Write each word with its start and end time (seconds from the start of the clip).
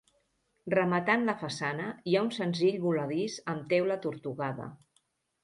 Rematant 0.73 1.27
la 1.27 1.35
façana 1.41 1.85
hi 2.07 2.15
ha 2.15 2.23
un 2.29 2.33
senzill 2.39 2.81
voladís 2.87 3.37
amb 3.55 3.69
teula 3.75 4.01
tortugada. 4.09 4.69